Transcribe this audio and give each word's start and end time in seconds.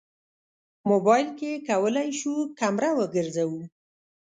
موبایل 0.89 1.27
کې 1.39 1.51
کولی 1.69 2.09
شو 2.19 2.33
کمره 2.59 2.89
وګرځوو. 2.99 3.61